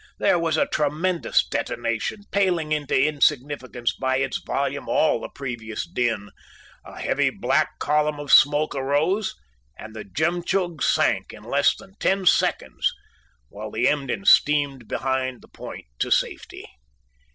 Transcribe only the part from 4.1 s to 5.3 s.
its volume all the